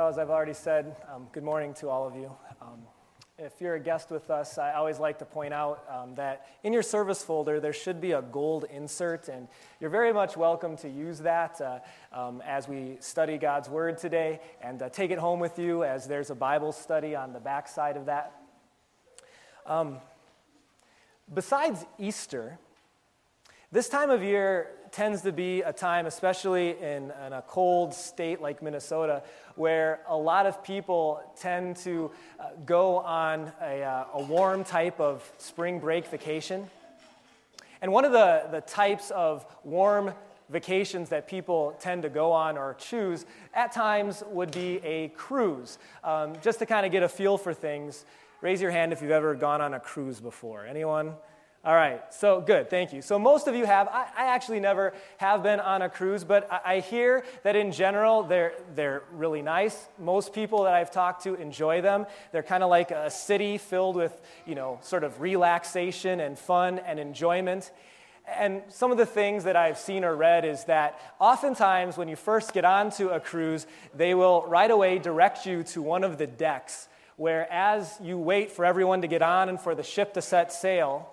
[0.00, 2.32] Well, as I've already said, um, good morning to all of you.
[2.62, 2.78] Um,
[3.38, 6.72] if you're a guest with us, I always like to point out um, that in
[6.72, 9.46] your service folder there should be a gold insert, and
[9.78, 11.80] you're very much welcome to use that uh,
[12.18, 16.06] um, as we study God's Word today, and uh, take it home with you as
[16.06, 18.40] there's a Bible study on the backside of that.
[19.66, 19.98] Um,
[21.30, 22.58] besides Easter,
[23.70, 28.40] this time of year tends to be a time, especially in, in, a cold state
[28.40, 29.22] like Minnesota,
[29.60, 32.10] where a lot of people tend to
[32.40, 36.66] uh, go on a, uh, a warm type of spring break vacation.
[37.82, 40.14] And one of the, the types of warm
[40.48, 45.76] vacations that people tend to go on or choose at times would be a cruise.
[46.02, 48.06] Um, just to kind of get a feel for things,
[48.40, 50.64] raise your hand if you've ever gone on a cruise before.
[50.64, 51.12] Anyone?
[51.62, 53.02] All right, so good, thank you.
[53.02, 53.86] So most of you have.
[53.88, 57.70] I, I actually never have been on a cruise, but I, I, hear that in
[57.70, 59.88] general they're, they're really nice.
[59.98, 62.06] Most people that I've talked to enjoy them.
[62.32, 66.78] They're kind of like a city filled with, you know, sort of relaxation and fun
[66.78, 67.70] and enjoyment.
[68.26, 72.16] And some of the things that I've seen or read is that oftentimes when you
[72.16, 76.26] first get onto a cruise, they will right away direct you to one of the
[76.26, 80.22] decks, where as you wait for everyone to get on and for the ship to
[80.22, 81.12] set sail,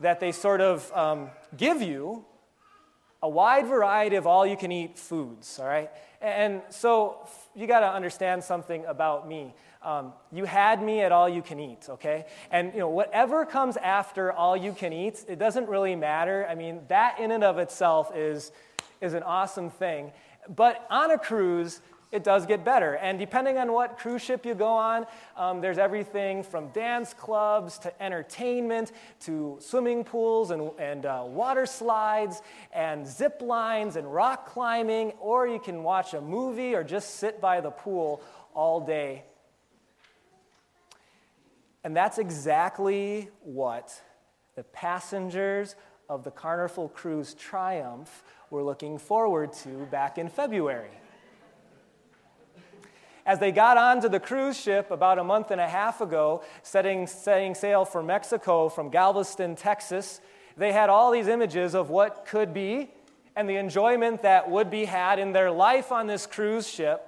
[0.00, 2.24] that they sort of um, give you
[3.22, 5.90] a wide variety of all you can eat foods, all right?
[6.20, 9.54] And so you got to understand something about me.
[9.82, 12.26] Um, you had me at all you can eat, okay?
[12.50, 16.46] And you know, whatever comes after all you can eat, it doesn't really matter.
[16.48, 18.52] I mean, that in and of itself is,
[19.00, 20.12] is an awesome thing.
[20.48, 21.80] But on a cruise,
[22.10, 22.94] it does get better.
[22.94, 25.06] And depending on what cruise ship you go on,
[25.36, 31.66] um, there's everything from dance clubs to entertainment to swimming pools and, and uh, water
[31.66, 32.40] slides
[32.72, 37.40] and zip lines and rock climbing, or you can watch a movie or just sit
[37.40, 38.22] by the pool
[38.54, 39.24] all day.
[41.84, 44.02] And that's exactly what
[44.56, 45.76] the passengers
[46.08, 50.90] of the Carnival Cruise Triumph were looking forward to back in February.
[53.28, 57.06] As they got onto the cruise ship about a month and a half ago, setting,
[57.06, 60.22] setting sail for Mexico from Galveston, Texas,
[60.56, 62.90] they had all these images of what could be
[63.36, 67.04] and the enjoyment that would be had in their life on this cruise ship.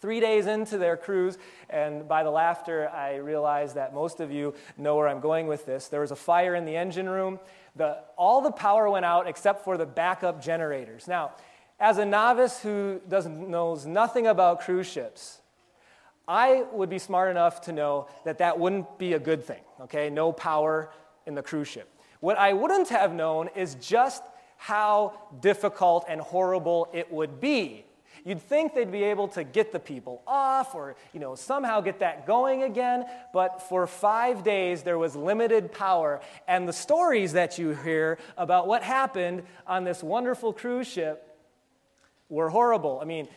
[0.00, 1.38] Three days into their cruise,
[1.68, 5.64] and by the laughter, I realized that most of you know where I'm going with
[5.64, 5.86] this.
[5.86, 7.38] There was a fire in the engine room.
[7.76, 11.06] The, all the power went out except for the backup generators.
[11.06, 11.32] Now,
[11.80, 15.40] as a novice who doesn't, knows nothing about cruise ships,
[16.28, 20.10] I would be smart enough to know that that wouldn't be a good thing, okay?
[20.10, 20.90] No power
[21.26, 21.88] in the cruise ship.
[22.20, 24.22] What I wouldn't have known is just
[24.58, 27.86] how difficult and horrible it would be.
[28.24, 32.00] You'd think they'd be able to get the people off or, you know, somehow get
[32.00, 37.56] that going again, but for 5 days there was limited power and the stories that
[37.58, 41.29] you hear about what happened on this wonderful cruise ship
[42.30, 42.98] were horrible.
[43.02, 43.28] I mean,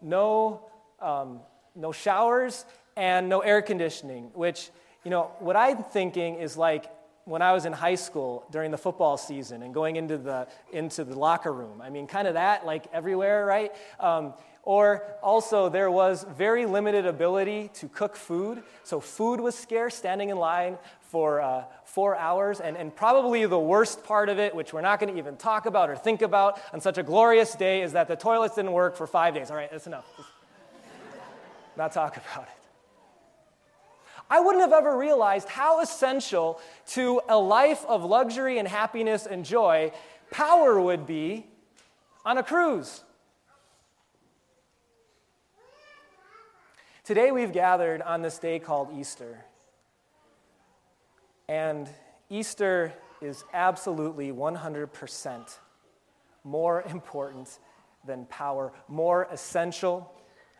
[0.00, 1.40] no, um,
[1.74, 2.64] no showers
[2.96, 4.70] and no air conditioning, which,
[5.04, 6.86] you know, what I'm thinking is like
[7.24, 11.04] when I was in high school during the football season and going into the, into
[11.04, 11.80] the locker room.
[11.80, 13.72] I mean, kind of that, like everywhere, right?
[14.00, 14.34] Um,
[14.64, 18.62] or also, there was very limited ability to cook food.
[18.84, 22.60] So, food was scarce, standing in line for uh, four hours.
[22.60, 25.66] And, and probably the worst part of it, which we're not going to even talk
[25.66, 28.96] about or think about on such a glorious day, is that the toilets didn't work
[28.96, 29.50] for five days.
[29.50, 30.06] All right, that's enough.
[30.16, 30.28] Just
[31.76, 32.61] not talk about it.
[34.30, 39.44] I wouldn't have ever realized how essential to a life of luxury and happiness and
[39.44, 39.92] joy
[40.30, 41.46] power would be
[42.24, 43.02] on a cruise.
[47.04, 49.44] Today we've gathered on this day called Easter.
[51.48, 51.88] And
[52.30, 55.58] Easter is absolutely 100%
[56.44, 57.58] more important
[58.04, 60.12] than power, more essential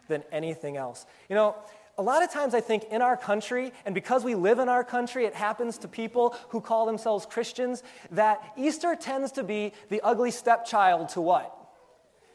[0.08, 1.06] than anything else.
[1.28, 1.56] You know,
[1.98, 4.82] a lot of times I think in our country, and because we live in our
[4.82, 10.00] country, it happens to people who call themselves Christians, that Easter tends to be the
[10.02, 11.54] ugly stepchild to what?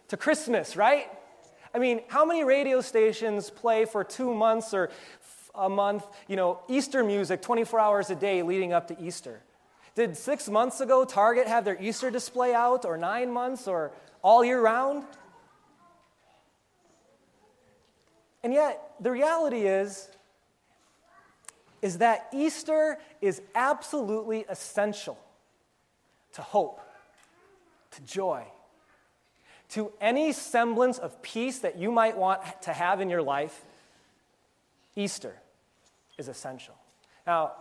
[0.09, 1.07] To Christmas, right?
[1.74, 4.89] I mean, how many radio stations play for two months or
[5.57, 9.42] a month, you know, Easter music 24 hours a day leading up to Easter.
[9.95, 14.45] Did six months ago Target have their Easter display out, or nine months, or all
[14.45, 15.03] year round?
[18.44, 20.10] And yet, the reality is,
[21.81, 25.18] is that Easter is absolutely essential
[26.34, 26.80] to hope,
[27.92, 28.44] to joy,
[29.69, 33.66] to any semblance of peace that you might want to have in your life,
[34.95, 35.36] Easter
[36.18, 36.75] is essential.
[37.25, 37.54] Now,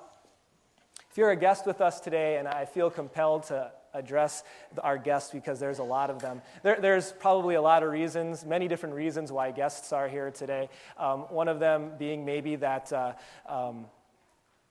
[1.11, 4.44] if you're a guest with us today, and I feel compelled to address
[4.82, 6.43] our guests because there's a lot of them.
[6.62, 10.69] There, there's probably a lot of reasons, many different reasons why guests are here today.
[10.98, 12.93] Um, one of them being maybe that.
[12.93, 13.12] Uh,
[13.48, 13.87] um,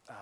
[0.08, 0.14] uh,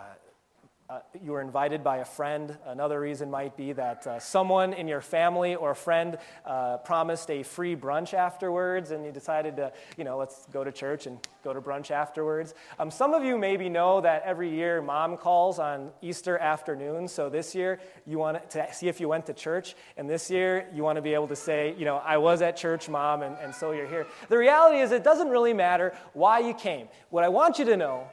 [0.89, 2.57] uh, you were invited by a friend.
[2.65, 7.31] Another reason might be that uh, someone in your family or a friend uh, promised
[7.31, 11.17] a free brunch afterwards, and you decided to, you know, let's go to church and
[11.43, 12.53] go to brunch afterwards.
[12.79, 17.07] Um, some of you maybe know that every year mom calls on Easter afternoon.
[17.07, 20.67] So this year you want to see if you went to church, and this year
[20.73, 23.37] you want to be able to say, you know, I was at church, mom, and,
[23.41, 24.05] and so you're here.
[24.27, 26.89] The reality is, it doesn't really matter why you came.
[27.09, 28.07] What I want you to know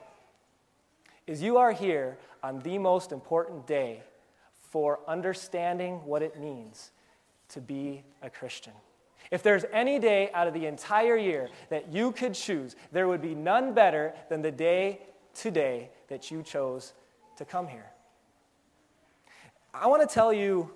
[1.30, 4.02] is you are here on the most important day
[4.70, 6.90] for understanding what it means
[7.48, 8.72] to be a Christian.
[9.30, 13.22] If there's any day out of the entire year that you could choose, there would
[13.22, 16.94] be none better than the day today that you chose
[17.36, 17.86] to come here.
[19.72, 20.68] I want to tell you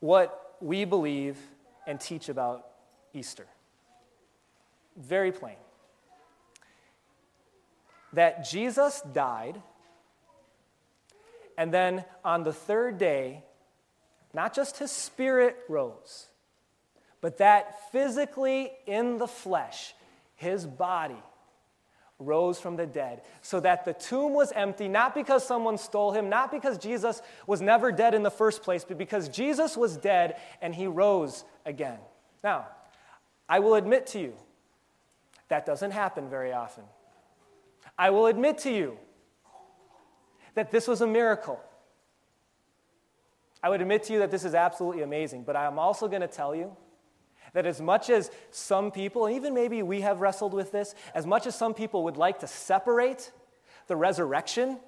[0.00, 1.38] what we believe
[1.86, 2.66] and teach about
[3.14, 3.46] Easter.
[4.96, 5.54] Very plain.
[8.12, 9.62] That Jesus died
[11.58, 13.42] and then on the third day,
[14.32, 16.28] not just his spirit rose,
[17.20, 19.92] but that physically in the flesh,
[20.36, 21.20] his body
[22.20, 26.28] rose from the dead, so that the tomb was empty, not because someone stole him,
[26.28, 30.36] not because Jesus was never dead in the first place, but because Jesus was dead
[30.62, 31.98] and he rose again.
[32.42, 32.68] Now,
[33.48, 34.32] I will admit to you,
[35.48, 36.84] that doesn't happen very often.
[37.98, 38.96] I will admit to you
[40.58, 41.60] that this was a miracle.
[43.62, 46.26] I would admit to you that this is absolutely amazing, but I'm also going to
[46.26, 46.76] tell you
[47.52, 51.26] that as much as some people, and even maybe we have wrestled with this, as
[51.26, 53.30] much as some people would like to separate
[53.86, 54.80] the resurrection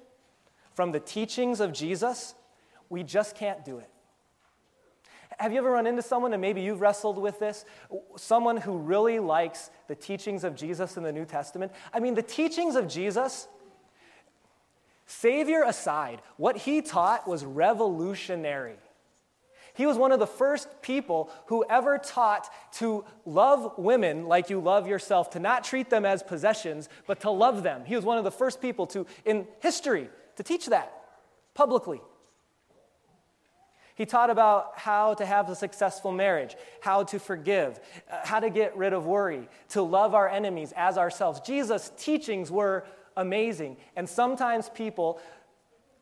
[0.73, 2.35] from the teachings of Jesus,
[2.89, 3.89] we just can't do it.
[5.39, 7.63] Have you ever run into someone, and maybe you've wrestled with this,
[8.17, 11.71] someone who really likes the teachings of Jesus in the New Testament?
[11.93, 13.47] I mean, the teachings of Jesus
[15.11, 18.77] Savior aside, what he taught was revolutionary.
[19.73, 24.59] He was one of the first people who ever taught to love women like you
[24.59, 27.83] love yourself, to not treat them as possessions, but to love them.
[27.85, 30.93] He was one of the first people to, in history, to teach that
[31.53, 32.01] publicly.
[33.95, 37.79] He taught about how to have a successful marriage, how to forgive,
[38.09, 41.41] uh, how to get rid of worry, to love our enemies as ourselves.
[41.41, 42.85] Jesus' teachings were
[43.15, 43.77] amazing.
[43.95, 45.19] And sometimes people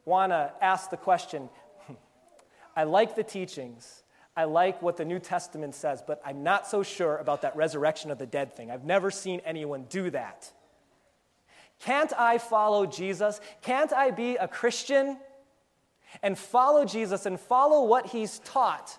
[0.06, 1.50] want to ask the question
[2.76, 4.04] I like the teachings.
[4.36, 8.10] I like what the New Testament says, but I'm not so sure about that resurrection
[8.10, 8.72] of the dead thing.
[8.72, 10.50] I've never seen anyone do that.
[11.82, 13.42] Can't I follow Jesus?
[13.62, 15.18] Can't I be a Christian
[16.24, 18.98] and follow Jesus and follow what he's taught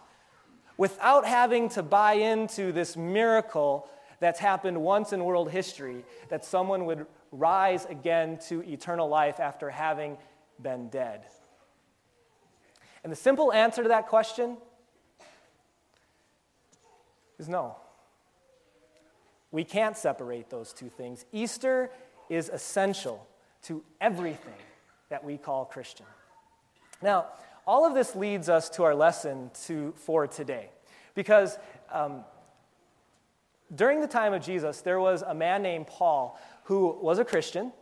[0.76, 6.86] without having to buy into this miracle that's happened once in world history that someone
[6.86, 10.16] would rise again to eternal life after having
[10.60, 11.26] been dead?
[13.02, 14.56] And the simple answer to that question
[17.38, 17.76] is no.
[19.50, 21.24] We can't separate those two things.
[21.32, 21.90] Easter
[22.28, 23.26] is essential
[23.62, 24.52] to everything
[25.08, 26.06] that we call Christian.
[27.02, 27.26] Now,
[27.66, 30.70] all of this leads us to our lesson to, for today.
[31.14, 31.58] Because
[31.90, 32.24] um,
[33.74, 36.38] during the time of Jesus, there was a man named Paul
[36.70, 37.72] who was a Christian.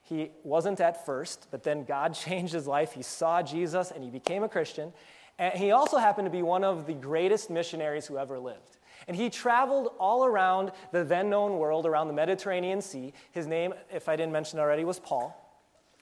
[0.00, 2.94] He wasn't at first, but then God changed his life.
[2.94, 4.90] He saw Jesus and he became a Christian.
[5.38, 8.78] And he also happened to be one of the greatest missionaries who ever lived.
[9.06, 13.12] And he traveled all around the then known world, around the Mediterranean Sea.
[13.32, 15.38] His name, if I didn't mention already, was Paul.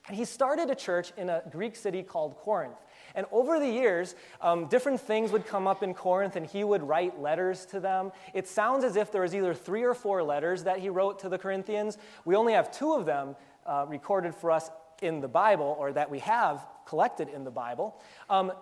[0.08, 2.78] And he started a church in a Greek city called Corinth.
[3.14, 6.82] And over the years, um, different things would come up in Corinth, and he would
[6.82, 8.12] write letters to them.
[8.34, 11.28] It sounds as if there was either three or four letters that he wrote to
[11.28, 11.98] the Corinthians.
[12.24, 14.70] We only have two of them uh, recorded for us
[15.02, 18.00] in the Bible, or that we have collected in the Bible.
[18.28, 18.52] Um,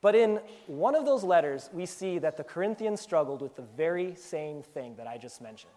[0.00, 4.14] but in one of those letters, we see that the Corinthians struggled with the very
[4.16, 5.72] same thing that I just mentioned.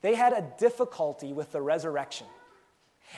[0.00, 2.26] They had a difficulty with the resurrection.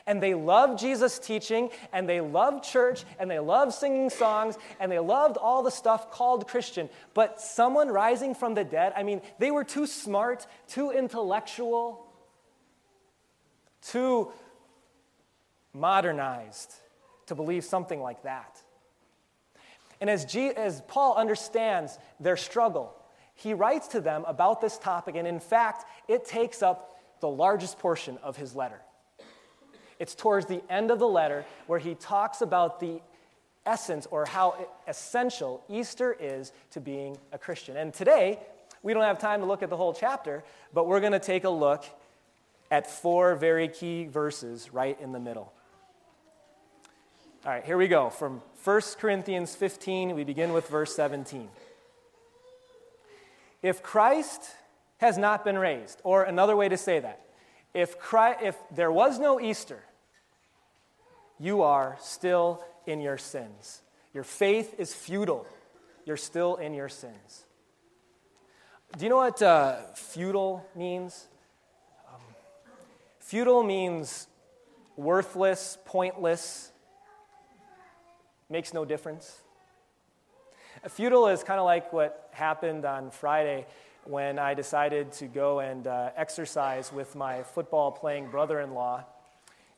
[0.06, 4.90] And they loved Jesus' teaching, and they loved church, and they loved singing songs, and
[4.90, 6.88] they loved all the stuff called Christian.
[7.14, 12.06] But someone rising from the dead, I mean, they were too smart, too intellectual,
[13.82, 14.32] too
[15.73, 16.75] modernized
[17.26, 18.61] to believe something like that.
[20.00, 22.94] And as, G, as Paul understands their struggle,
[23.35, 27.78] he writes to them about this topic, and in fact, it takes up the largest
[27.78, 28.80] portion of his letter.
[30.00, 33.00] It's towards the end of the letter where he talks about the
[33.66, 37.76] essence or how essential Easter is to being a Christian.
[37.76, 38.38] And today,
[38.83, 40.42] we don't have time to look at the whole chapter,
[40.73, 41.85] but we're going to take a look
[42.71, 45.52] at four very key verses right in the middle.
[47.45, 48.09] All right, here we go.
[48.09, 51.49] From 1 Corinthians 15, we begin with verse 17.
[53.62, 54.42] If Christ
[54.99, 57.21] has not been raised, or another way to say that,
[57.75, 59.83] if, Christ, if there was no Easter,
[61.40, 63.82] you are still in your sins.
[64.14, 65.47] Your faith is futile.
[66.04, 67.44] You're still in your sins.
[68.97, 71.28] Do you know what uh, futile means?
[72.12, 72.20] Um,
[73.18, 74.26] futile means
[74.97, 76.73] worthless, pointless,
[78.50, 79.40] makes no difference.
[80.82, 83.66] A Futile is kind of like what happened on Friday
[84.04, 89.04] when I decided to go and uh, exercise with my football playing brother in law.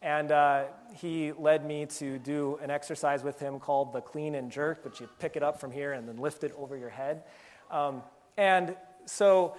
[0.03, 4.51] And uh, he led me to do an exercise with him called the clean and
[4.51, 7.23] jerk, which you pick it up from here and then lift it over your head.
[7.71, 8.03] Um,
[8.37, 9.57] and so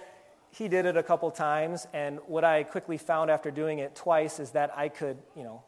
[0.50, 1.86] he did it a couple times.
[1.92, 5.62] And what I quickly found after doing it twice is that I could, you know,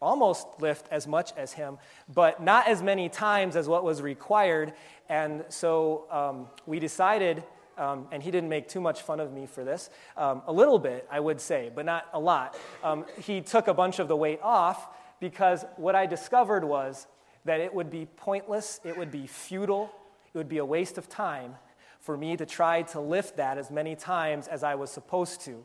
[0.00, 4.72] almost lift as much as him, but not as many times as what was required.
[5.08, 7.42] And so um, we decided,
[7.80, 10.78] um, and he didn't make too much fun of me for this, um, a little
[10.78, 12.56] bit, I would say, but not a lot.
[12.84, 17.06] Um, he took a bunch of the weight off because what I discovered was
[17.46, 19.90] that it would be pointless, it would be futile,
[20.32, 21.54] it would be a waste of time
[22.00, 25.64] for me to try to lift that as many times as I was supposed to.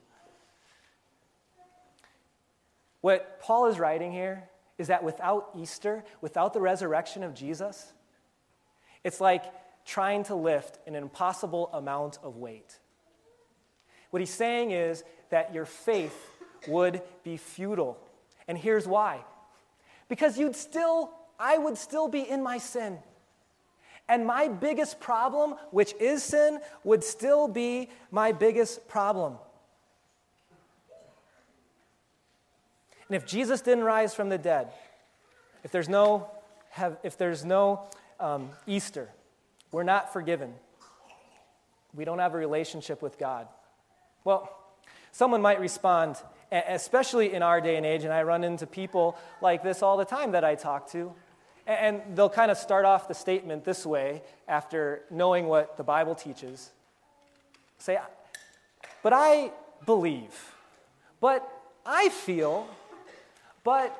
[3.01, 7.93] What Paul is writing here is that without Easter, without the resurrection of Jesus,
[9.03, 9.43] it's like
[9.85, 12.79] trying to lift an impossible amount of weight.
[14.09, 16.15] What he's saying is that your faith
[16.67, 17.97] would be futile.
[18.47, 19.21] And here's why
[20.07, 22.99] because you'd still, I would still be in my sin.
[24.07, 29.37] And my biggest problem, which is sin, would still be my biggest problem.
[33.09, 34.67] And if Jesus didn't rise from the dead,
[35.63, 36.29] if there's no,
[37.03, 37.87] if there's no
[38.19, 39.09] um, Easter,
[39.75, 40.53] we're not forgiven.
[41.93, 43.45] We don't have a relationship with God.
[44.23, 44.49] Well,
[45.11, 46.15] someone might respond,
[46.49, 50.05] especially in our day and age, and I run into people like this all the
[50.05, 51.11] time that I talk to,
[51.67, 56.15] and they'll kind of start off the statement this way after knowing what the Bible
[56.15, 56.71] teaches.
[57.77, 57.99] Say,
[59.03, 59.51] but I
[59.85, 60.53] believe,
[61.19, 61.45] but
[61.85, 62.65] I feel,
[63.65, 63.93] but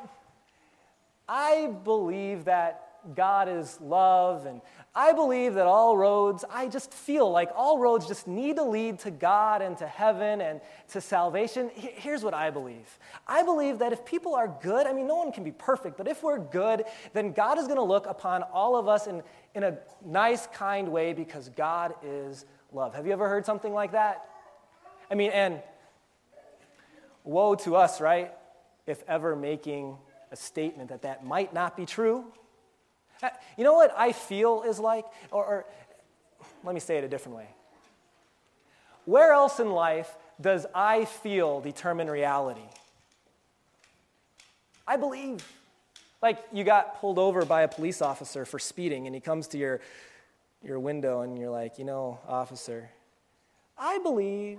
[1.28, 4.62] I believe that God is love, and
[4.96, 9.00] I believe that all roads, I just feel like all roads just need to lead
[9.00, 11.70] to God and to heaven and to salvation.
[11.76, 12.98] Here's what I believe
[13.28, 16.08] I believe that if people are good, I mean, no one can be perfect, but
[16.08, 19.22] if we're good, then God is going to look upon all of us in,
[19.54, 22.96] in a nice, kind way because God is love.
[22.96, 24.26] Have you ever heard something like that?
[25.12, 25.62] I mean, and
[27.24, 28.32] woe to us, right?
[28.88, 29.98] if ever making
[30.32, 32.26] a statement that that might not be true.
[33.24, 35.06] Uh, you know what I feel is like?
[35.32, 35.66] Or, or
[36.64, 37.48] let me say it a different way.
[39.06, 42.68] Where else in life does I feel determine reality?
[44.88, 45.46] I believe.
[46.22, 49.58] Like you got pulled over by a police officer for speeding, and he comes to
[49.58, 49.80] your,
[50.64, 52.90] your window, and you're like, you know, officer,
[53.78, 54.58] I believe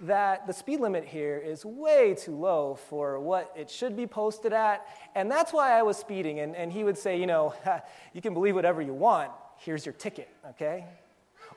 [0.00, 4.52] that the speed limit here is way too low for what it should be posted
[4.52, 6.40] at, and that's why I was speeding.
[6.40, 7.54] And, and he would say, you know,
[8.12, 10.84] you can believe whatever you want, here's your ticket, okay?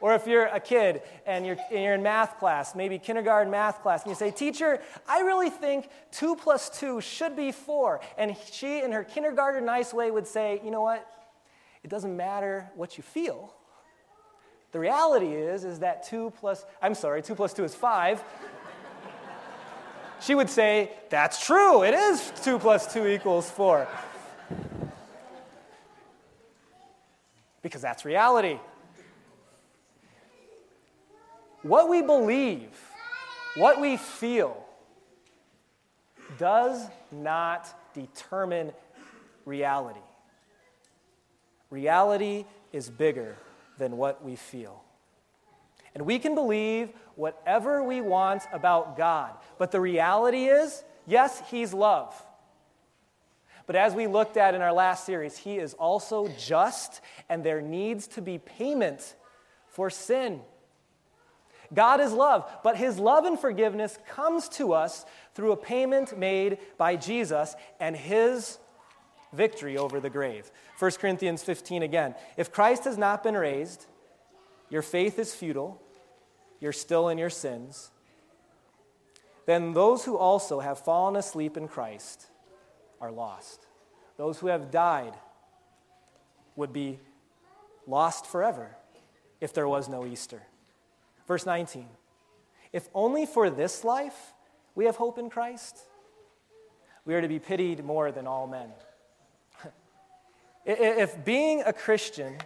[0.02, 3.82] Or if you're a kid and you're, and you're in math class, maybe kindergarten math
[3.82, 8.00] class, and you say, Teacher, I really think two plus two should be four.
[8.18, 11.06] And she, in her kindergarten nice way, would say, You know what?
[11.84, 13.54] It doesn't matter what you feel.
[14.72, 18.24] The reality is, is that 2 plus, I'm sorry, 2 plus 2 is 5.
[20.22, 23.88] she would say, that's true, it is 2 plus 2 equals 4.
[27.64, 28.60] Because that's reality.
[31.64, 32.70] What we believe,
[33.56, 34.66] what we feel,
[36.38, 38.72] does not determine
[39.46, 40.00] reality.
[41.72, 43.36] Reality is bigger
[43.80, 44.84] than what we feel.
[45.96, 49.34] And we can believe whatever we want about God.
[49.58, 52.14] But the reality is, yes, He's love.
[53.66, 57.62] But as we looked at in our last series, He is also just, and there
[57.62, 59.16] needs to be payment
[59.68, 60.42] for sin.
[61.74, 65.06] God is love, but his love and forgiveness comes to us
[65.36, 68.58] through a payment made by Jesus and his
[69.34, 70.52] victory over the grave.
[70.78, 72.16] 1 Corinthians 15 again.
[72.38, 73.86] If Christ has not been raised,
[74.70, 75.82] your faith is futile,
[76.60, 77.92] you're still in your sins.
[79.46, 82.28] Then those who also have fallen asleep in Christ
[83.02, 83.66] are lost.
[84.18, 85.14] Those who have died
[86.56, 87.00] would be
[87.88, 88.76] lost forever
[89.42, 90.42] if there was no Easter.
[91.28, 91.88] Verse 19
[92.74, 94.34] If only for this life
[94.76, 95.78] we have hope in Christ,
[97.06, 98.70] we are to be pitied more than all men.
[100.66, 102.38] If being a Christian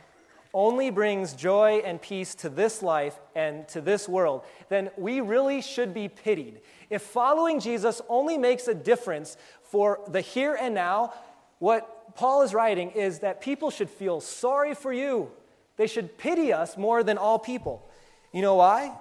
[0.53, 5.62] only brings joy and peace to this life and to this world, then we really
[5.62, 6.62] should be pitied.
[6.89, 11.13] If following Jesus only makes a difference for the here and now,
[11.58, 15.32] what Paul is writing is that people should feel sorry for you.
[15.77, 17.89] They should pity us more than all people.
[18.32, 18.96] You know why?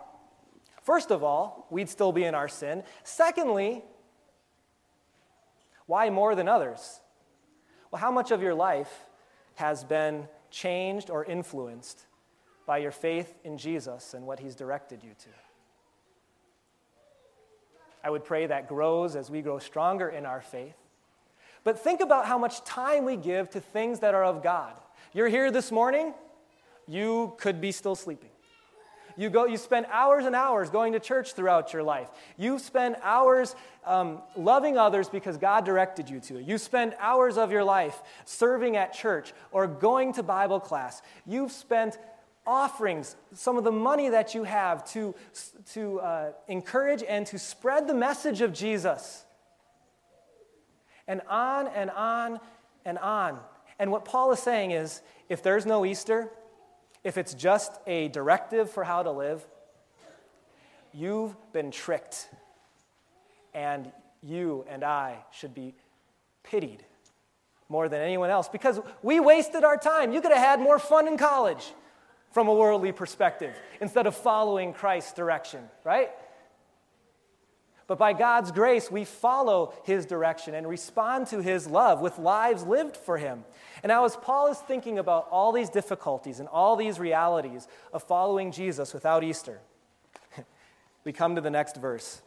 [0.83, 2.83] First of all, we'd still be in our sin.
[3.05, 3.85] Secondly,
[5.85, 7.02] why more than others?
[7.93, 9.05] Well, how much of your life
[9.57, 12.07] has been changed or influenced
[12.67, 15.29] by your faith in Jesus and what he's directed you to?
[18.03, 20.75] I would pray that grows as we grow stronger in our faith.
[21.65, 24.75] But think about how much time we give to things that are of God.
[25.13, 26.15] You're here this morning,
[26.89, 28.32] you could be still sleeping.
[29.17, 32.09] You, go, you spend hours and hours going to church throughout your life.
[32.37, 33.55] You spend hours
[33.85, 36.47] um, loving others because God directed you to it.
[36.47, 41.03] You spend hours of your life serving at church or going to Bible class.
[41.27, 41.99] You've spent
[42.47, 45.15] offerings, some of the money that you have to,
[45.73, 49.25] to uh, encourage and to spread the message of Jesus.
[51.07, 52.41] And on and on
[52.85, 53.39] and on.
[53.79, 56.31] And what Paul is saying is if there's no Easter,
[57.05, 59.45] if it's just a directive for how to live,
[60.93, 62.29] you've been tricked.
[63.55, 63.91] And
[64.23, 65.75] you and I should be
[66.43, 66.85] pitied
[67.69, 70.13] more than anyone else because we wasted our time.
[70.13, 71.73] You could have had more fun in college
[72.31, 76.11] from a worldly perspective instead of following Christ's direction, right?
[77.93, 82.63] But by God's grace, we follow his direction and respond to his love with lives
[82.63, 83.45] lived for him.
[83.83, 88.03] And now, as Paul is thinking about all these difficulties and all these realities of
[88.03, 89.61] following Jesus without Easter,
[91.05, 92.23] we come to the next verse,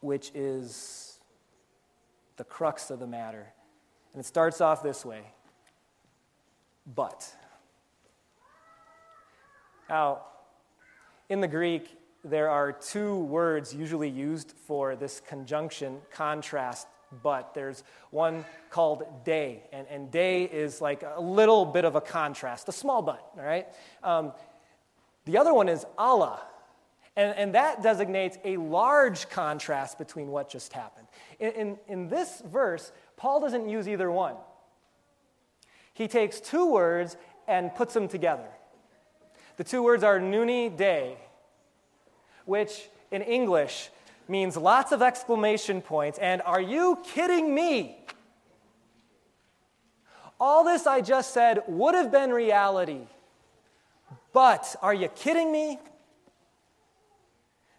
[0.00, 1.20] which is
[2.36, 3.46] the crux of the matter.
[4.12, 5.22] And it starts off this way
[6.84, 7.32] But.
[9.88, 10.22] Now,
[11.28, 16.88] in the Greek, there are two words usually used for this conjunction contrast
[17.22, 17.54] but.
[17.54, 22.68] There's one called day and, and day is like a little bit of a contrast
[22.68, 23.66] a small but all right?
[24.02, 24.32] Um,
[25.26, 26.40] the other one is alla
[27.16, 31.06] and, and that designates a large contrast between what just happened.
[31.38, 34.36] In, in, in this verse paul doesn't use either one.
[35.92, 38.48] He takes two words and puts them together.
[39.56, 41.18] The two words are nuni day
[42.44, 43.90] which in English
[44.28, 47.98] means lots of exclamation points and are you kidding me?
[50.40, 53.06] All this I just said would have been reality.
[54.32, 55.78] But are you kidding me?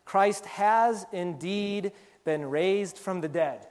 [0.05, 1.91] Christ has indeed
[2.23, 3.67] been raised from the dead.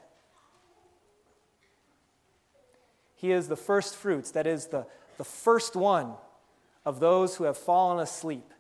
[3.15, 6.15] He is the first fruits, that is, the, the first one
[6.85, 8.53] of those who have fallen asleep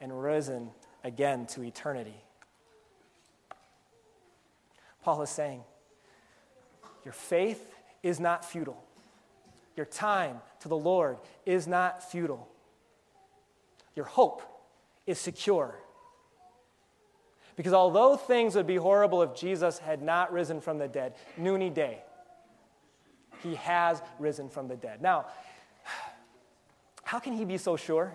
[0.00, 0.70] and risen
[1.06, 2.16] again to eternity.
[5.04, 5.62] Paul is saying,
[7.04, 7.64] Your faith
[8.02, 8.82] is not futile.
[9.76, 12.48] Your time to the Lord is not futile.
[13.94, 14.42] Your hope
[15.06, 15.76] is secure.
[17.54, 21.72] Because although things would be horrible if Jesus had not risen from the dead, Nuni
[21.72, 22.02] day,
[23.44, 25.00] he has risen from the dead.
[25.00, 25.26] Now,
[27.04, 28.12] how can he be so sure?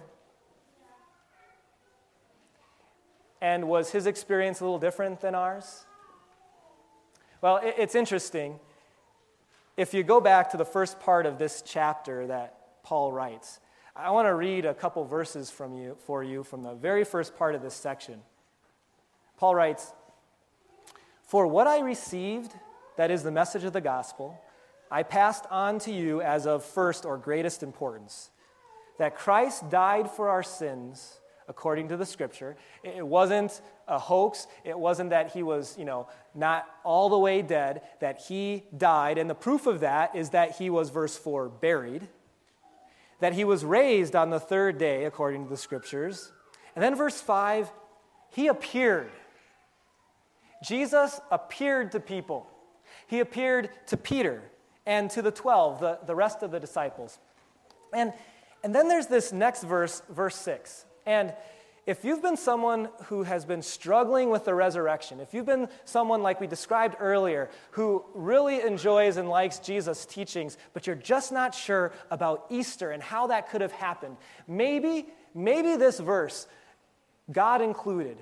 [3.42, 5.86] And was his experience a little different than ours?
[7.42, 8.60] Well, it's interesting.
[9.76, 13.60] If you go back to the first part of this chapter that Paul writes,
[13.96, 17.36] I want to read a couple verses from you, for you from the very first
[17.36, 18.22] part of this section.
[19.38, 19.92] Paul writes,
[21.24, 22.54] For what I received,
[22.96, 24.40] that is the message of the gospel,
[24.92, 28.30] I passed on to you as of first or greatest importance
[29.00, 31.21] that Christ died for our sins
[31.52, 32.56] according to the scripture.
[32.82, 34.48] It wasn't a hoax.
[34.64, 39.18] It wasn't that he was, you know, not all the way dead, that he died.
[39.18, 42.08] And the proof of that is that he was, verse 4, buried,
[43.20, 46.32] that he was raised on the third day, according to the scriptures.
[46.74, 47.70] And then verse 5,
[48.30, 49.12] he appeared.
[50.64, 52.48] Jesus appeared to people.
[53.08, 54.42] He appeared to Peter
[54.86, 57.20] and to the 12, the, the rest of the disciples.
[57.94, 58.14] And,
[58.64, 60.86] and then there's this next verse, verse 6.
[61.06, 61.34] And
[61.88, 66.22] if you've been someone who has been struggling with the resurrection, if you've been someone
[66.22, 71.56] like we described earlier who really enjoys and likes Jesus' teachings, but you're just not
[71.56, 76.48] sure about Easter and how that could have happened, maybe, maybe this verse,
[77.32, 78.18] God included,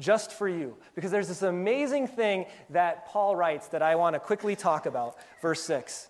[0.00, 0.76] just for you.
[0.94, 5.16] Because there's this amazing thing that Paul writes that I want to quickly talk about.
[5.42, 6.08] Verse 6.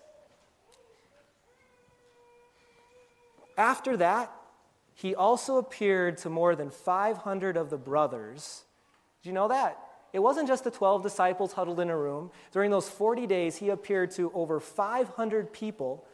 [3.57, 4.31] After that,
[4.95, 8.63] he also appeared to more than 500 of the brothers.
[9.21, 9.77] Did you know that?
[10.13, 12.31] It wasn't just the 12 disciples huddled in a room.
[12.53, 16.07] During those 40 days, he appeared to over 500 people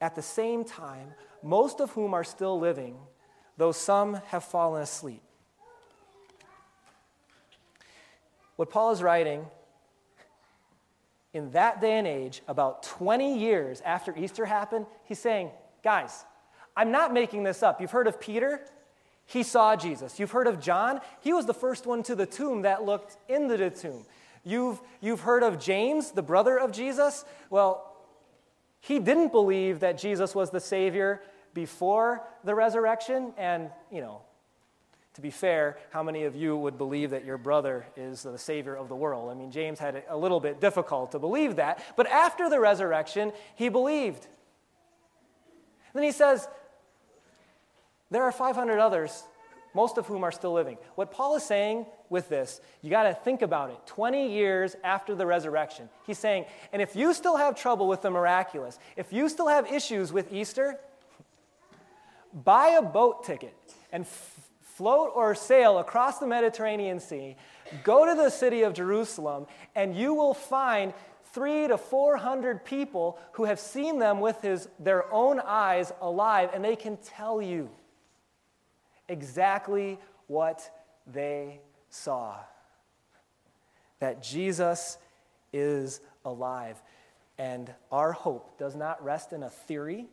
[0.00, 1.12] at the same time,
[1.44, 2.96] most of whom are still living,
[3.56, 5.22] though some have fallen asleep.
[8.56, 9.46] What Paul is writing
[11.32, 15.50] in that day and age, about 20 years after Easter happened, he's saying,
[15.84, 16.24] Guys,
[16.76, 17.80] I'm not making this up.
[17.80, 18.60] You've heard of Peter?
[19.26, 20.18] He saw Jesus.
[20.18, 21.00] You've heard of John?
[21.20, 24.04] He was the first one to the tomb that looked into the tomb.
[24.44, 27.24] You've, you've heard of James, the brother of Jesus?
[27.48, 27.88] Well,
[28.80, 31.22] he didn't believe that Jesus was the Savior
[31.54, 33.32] before the resurrection.
[33.36, 34.22] And, you know,
[35.14, 38.74] to be fair, how many of you would believe that your brother is the Savior
[38.74, 39.30] of the world?
[39.30, 41.84] I mean, James had it a little bit difficult to believe that.
[41.96, 44.26] But after the resurrection, he believed.
[45.94, 46.48] Then he says,
[48.12, 49.24] there are 500 others,
[49.74, 50.76] most of whom are still living.
[50.96, 53.78] What Paul is saying with this, you got to think about it.
[53.86, 58.10] 20 years after the resurrection, he's saying, and if you still have trouble with the
[58.10, 60.78] miraculous, if you still have issues with Easter,
[62.44, 63.56] buy a boat ticket
[63.90, 67.36] and f- float or sail across the Mediterranean Sea,
[67.82, 70.92] go to the city of Jerusalem, and you will find
[71.32, 76.62] three to 400 people who have seen them with his, their own eyes alive, and
[76.62, 77.70] they can tell you
[79.12, 80.68] exactly what
[81.06, 82.36] they saw
[84.00, 84.98] that Jesus
[85.52, 86.82] is alive.
[87.38, 90.06] And our hope does not rest in a theory,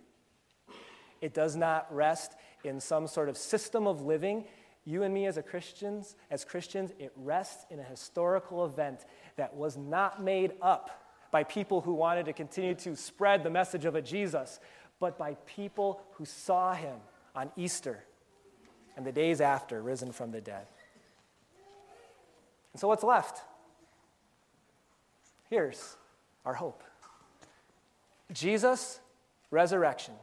[1.22, 4.46] it does not rest in some sort of system of living.
[4.86, 9.06] You and me as Christians, as Christians, it rests in a historical event
[9.38, 10.92] that was not made up
[11.32, 14.60] by people who wanted to continue to spread the message of a Jesus,
[15.00, 16.98] but by people who saw him
[17.36, 18.04] on Easter
[19.00, 20.68] and the days after, risen from the dead.
[22.74, 23.42] And so, what's left?
[25.50, 25.96] Here's
[26.46, 26.84] our hope
[28.34, 29.00] Jesus'
[29.52, 30.16] resurrection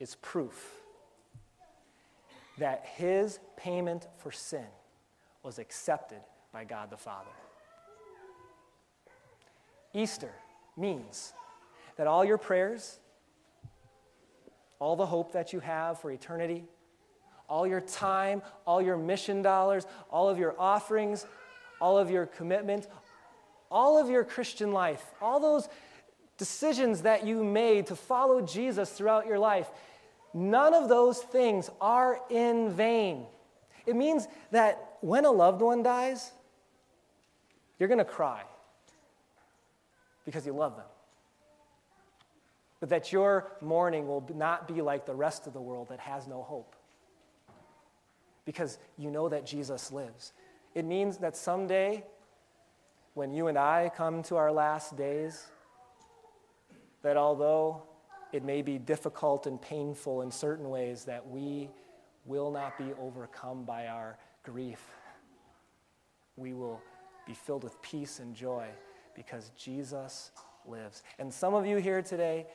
[0.00, 0.80] is proof
[2.58, 4.66] that his payment for sin
[5.44, 6.18] was accepted
[6.52, 7.30] by God the Father.
[9.94, 10.32] Easter
[10.76, 11.34] means
[11.94, 12.98] that all your prayers,
[14.80, 16.64] all the hope that you have for eternity,
[17.48, 21.26] all your time, all your mission dollars, all of your offerings,
[21.80, 22.86] all of your commitment,
[23.70, 25.68] all of your Christian life, all those
[26.36, 29.68] decisions that you made to follow Jesus throughout your life,
[30.34, 33.26] none of those things are in vain.
[33.86, 36.30] It means that when a loved one dies,
[37.78, 38.42] you're going to cry
[40.24, 40.84] because you love them.
[42.80, 46.28] But that your mourning will not be like the rest of the world that has
[46.28, 46.76] no hope
[48.48, 50.32] because you know that Jesus lives.
[50.74, 52.02] It means that someday,
[53.12, 55.48] when you and I come to our last days,
[57.02, 57.82] that although
[58.32, 61.68] it may be difficult and painful in certain ways, that we
[62.24, 64.80] will not be overcome by our grief.
[66.36, 66.80] We will
[67.26, 68.64] be filled with peace and joy
[69.14, 70.30] because Jesus
[70.64, 71.02] lives.
[71.18, 72.46] And some of you here today,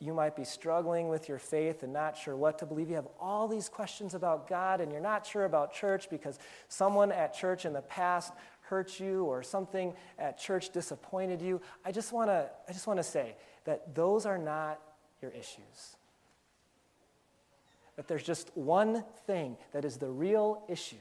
[0.00, 2.88] you might be struggling with your faith and not sure what to believe.
[2.88, 7.12] You have all these questions about God, and you're not sure about church because someone
[7.12, 8.32] at church in the past
[8.62, 11.60] hurt you or something at church disappointed you.
[11.84, 14.80] I just want to I just want to say that those are not
[15.20, 15.96] your issues.
[17.96, 20.96] That there's just one thing that is the real issue.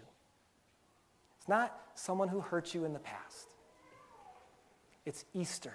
[1.38, 3.48] It's not someone who hurt you in the past.
[5.06, 5.74] It's Easter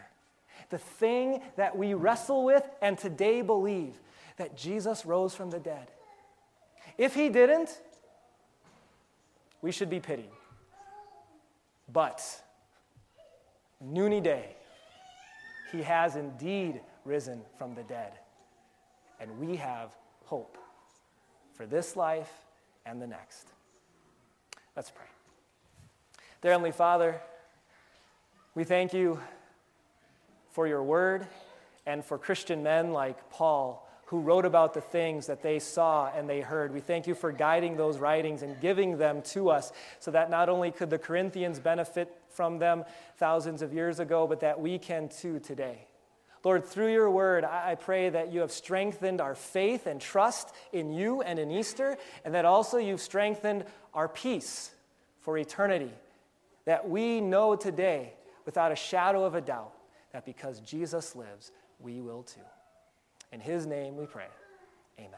[0.74, 3.94] the thing that we wrestle with and today believe
[4.38, 5.86] that Jesus rose from the dead.
[6.98, 7.80] If he didn't,
[9.62, 10.32] we should be pitied.
[11.92, 12.20] But,
[13.86, 14.56] noonie day,
[15.70, 18.14] he has indeed risen from the dead.
[19.20, 19.90] And we have
[20.24, 20.58] hope
[21.52, 22.32] for this life
[22.84, 23.46] and the next.
[24.74, 25.06] Let's pray.
[26.42, 27.20] Dear Heavenly Father,
[28.56, 29.20] we thank you
[30.54, 31.26] for your word
[31.84, 36.30] and for Christian men like Paul who wrote about the things that they saw and
[36.30, 36.72] they heard.
[36.72, 40.48] We thank you for guiding those writings and giving them to us so that not
[40.48, 42.84] only could the Corinthians benefit from them
[43.16, 45.88] thousands of years ago, but that we can too today.
[46.44, 50.92] Lord, through your word, I pray that you have strengthened our faith and trust in
[50.92, 53.64] you and in Easter, and that also you've strengthened
[53.94, 54.70] our peace
[55.22, 55.90] for eternity.
[56.66, 58.12] That we know today,
[58.44, 59.72] without a shadow of a doubt,
[60.14, 61.50] that because Jesus lives,
[61.80, 62.40] we will too.
[63.32, 64.28] In his name we pray.
[64.98, 65.10] Amen.